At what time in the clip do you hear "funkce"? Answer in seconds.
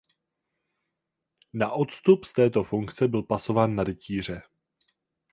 2.63-3.07